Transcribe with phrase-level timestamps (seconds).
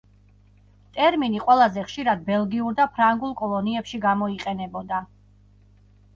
[0.95, 5.05] ტერმინი ყველაზე ხშირად ბელგიურ და ფრანგულ კოლონიებში გამოიყენებოდა.